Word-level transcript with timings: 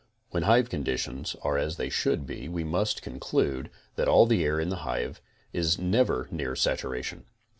When 0.31 0.41
hive 0.41 0.67
conditions 0.67 1.35
are 1.43 1.59
as 1.59 1.77
they 1.77 1.89
should 1.89 2.25
be 2.25 2.49
we 2.49 2.63
must 2.63 3.03
con 3.03 3.19
clude 3.19 3.67
that 3.97 4.07
all 4.07 4.25
the 4.25 4.43
air 4.43 4.59
in 4.59 4.69
the 4.69 4.77
hive 4.77 5.21
is 5.53 5.77
never 5.77 6.27
near 6.31 6.55
saturation. 6.55 7.25